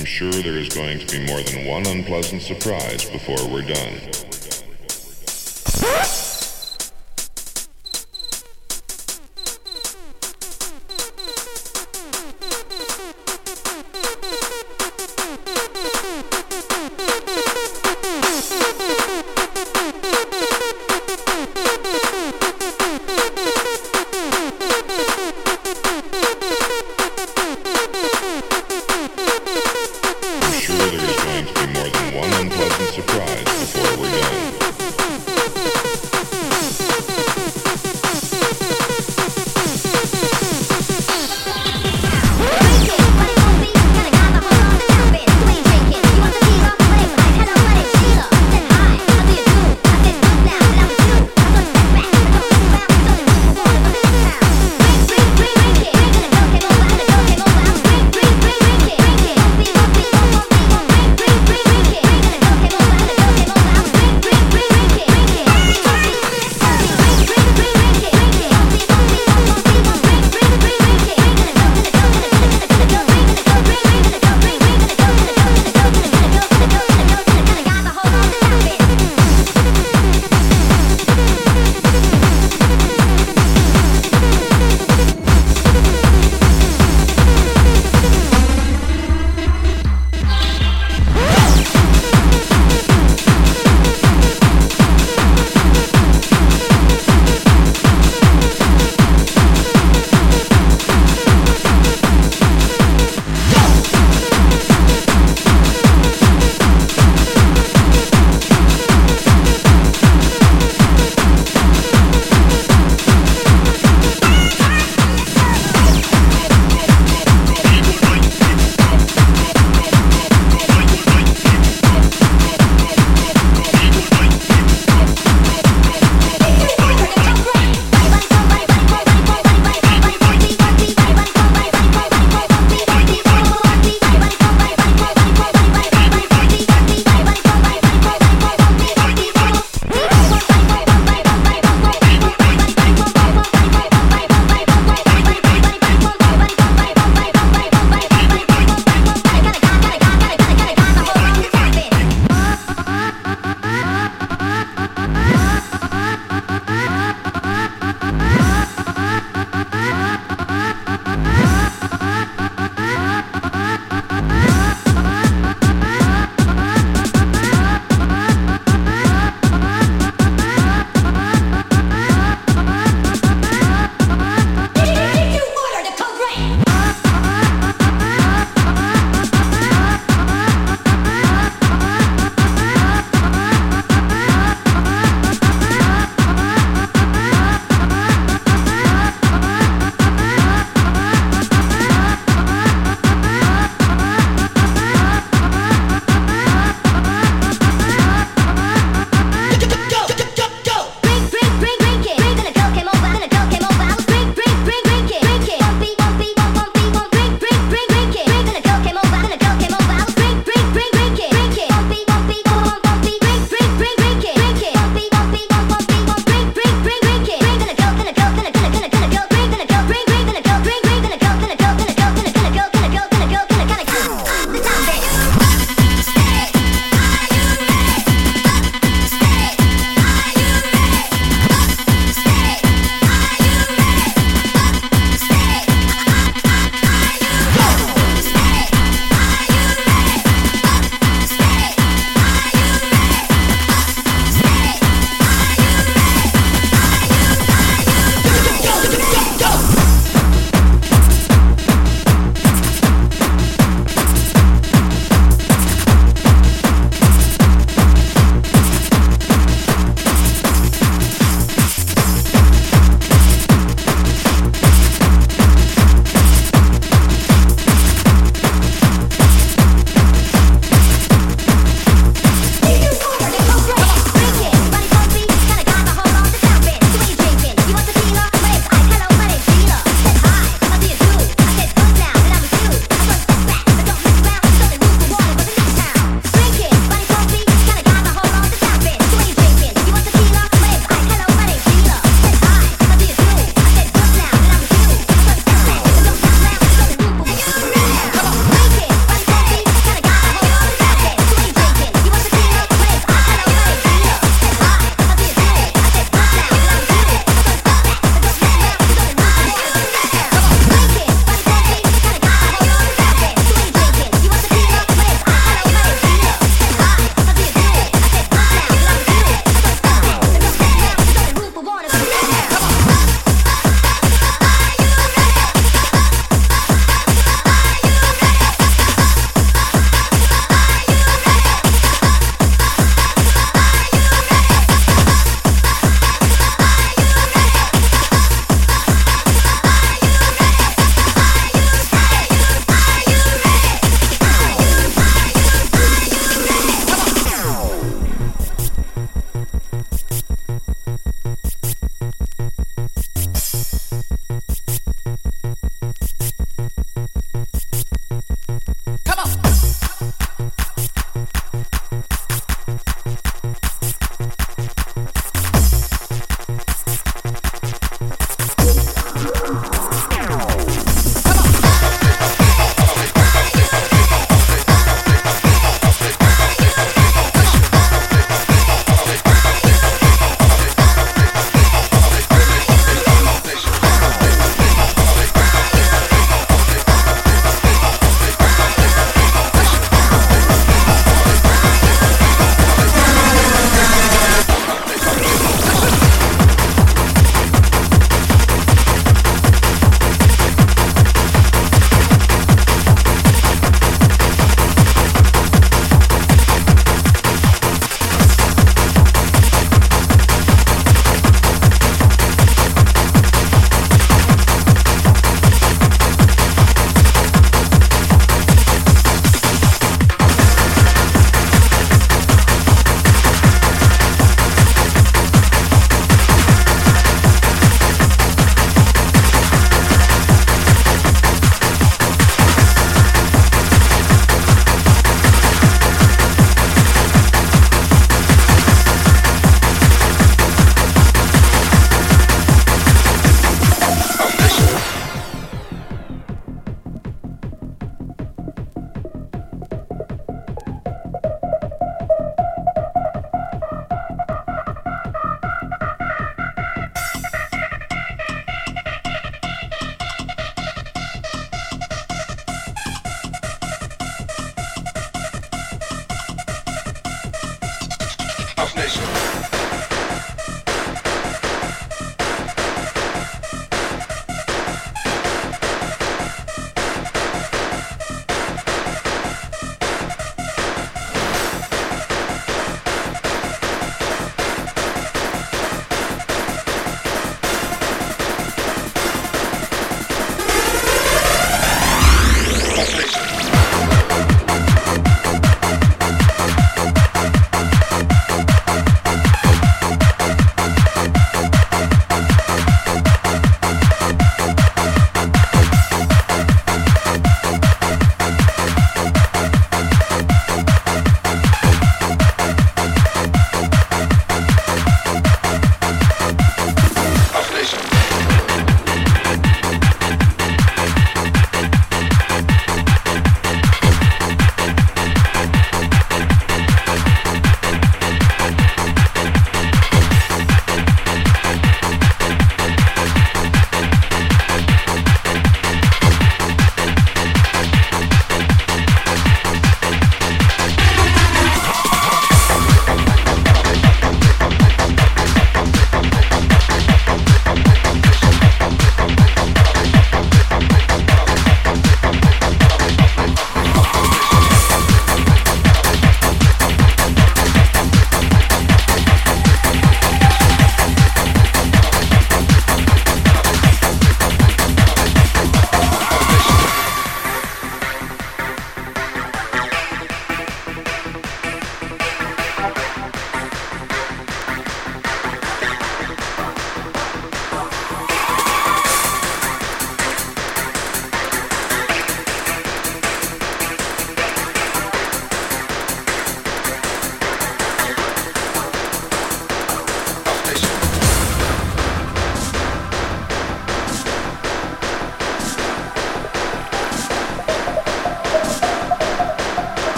I'm 0.00 0.06
sure 0.06 0.32
there 0.32 0.56
is 0.56 0.70
going 0.70 0.98
to 0.98 1.06
be 1.12 1.26
more 1.26 1.42
than 1.42 1.66
one 1.66 1.86
unpleasant 1.86 2.40
surprise 2.40 3.04
before 3.04 3.46
we're 3.46 3.60
done. 3.60 4.39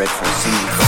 dreadful 0.00 0.26
scene. 0.28 0.79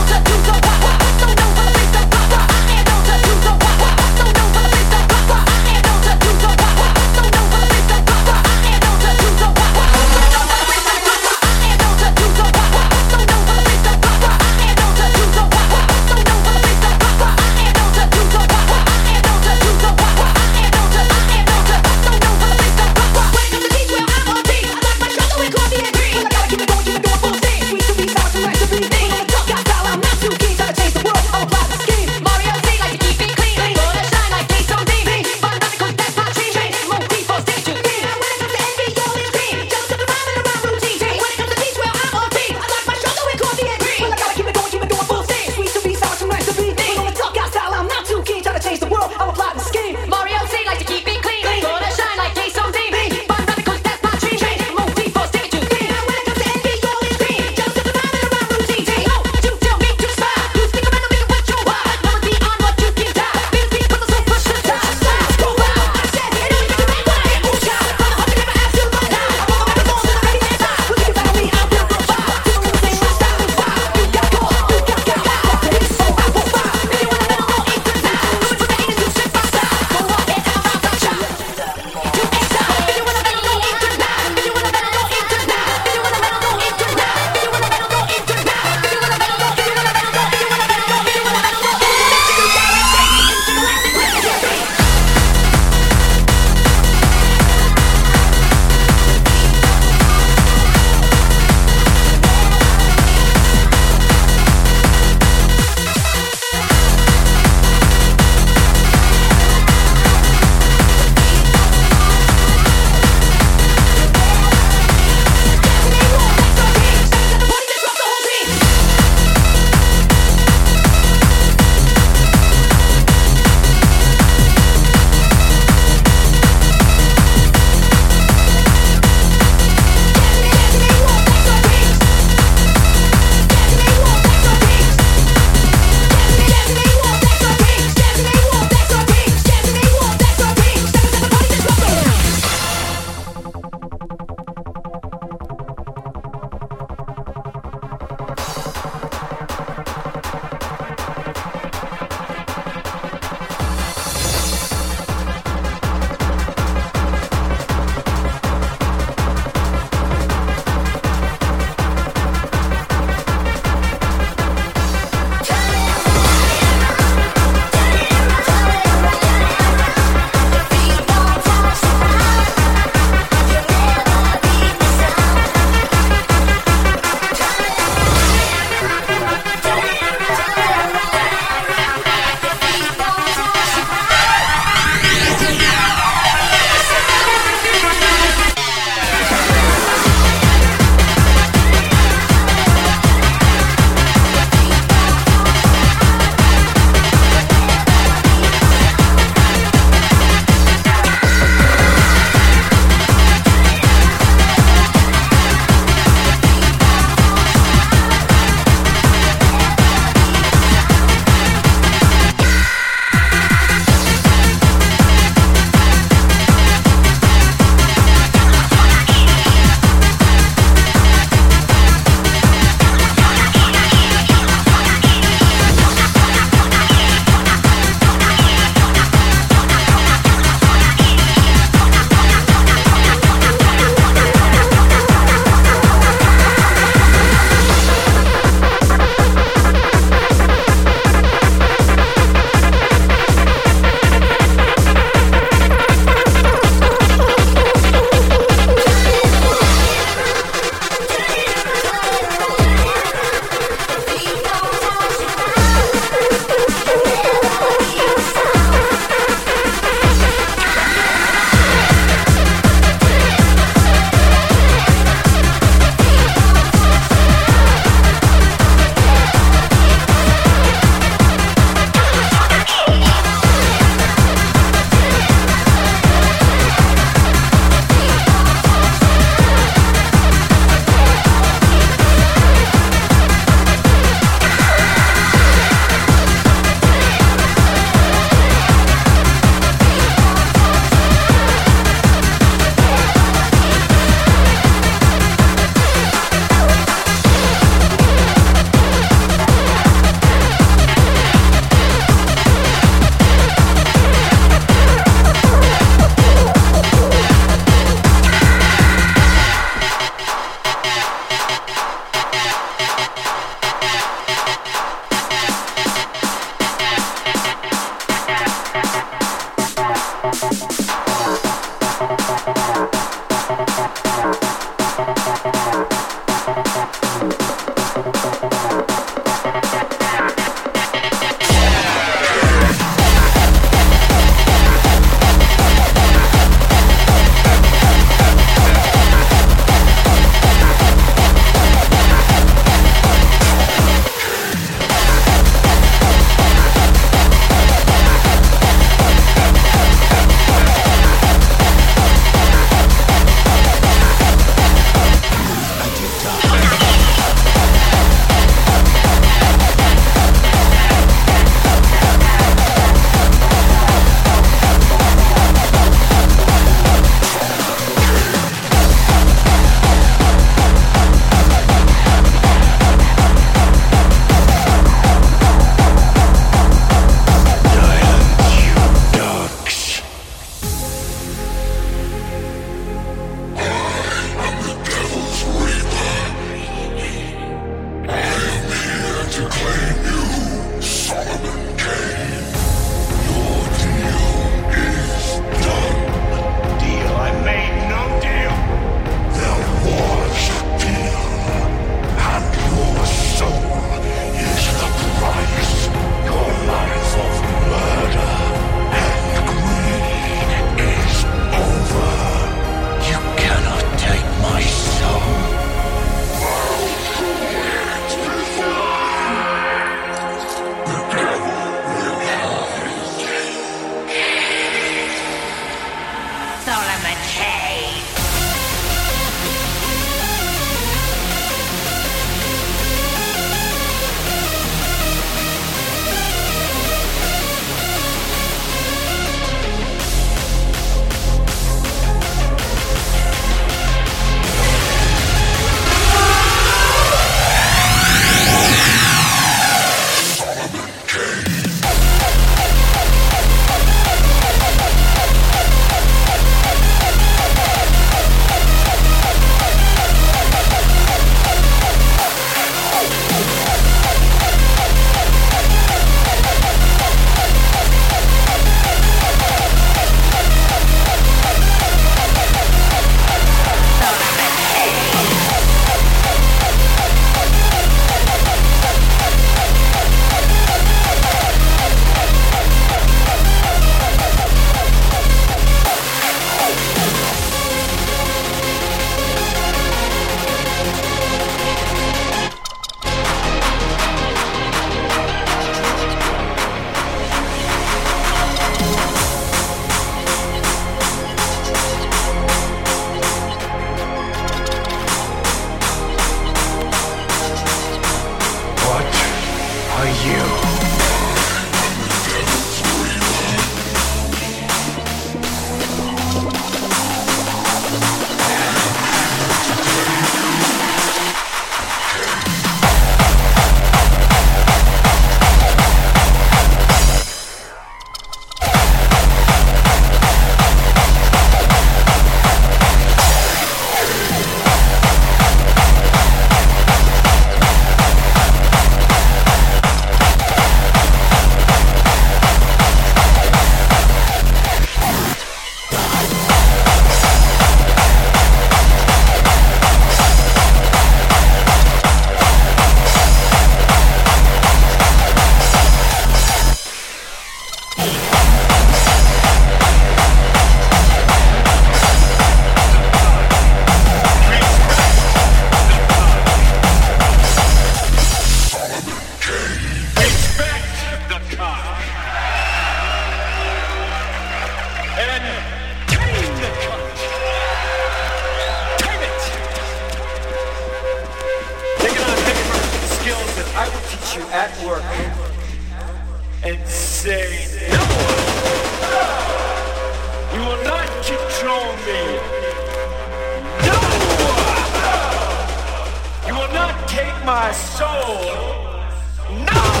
Soul. 598.31 599.65
No! 599.65 600.00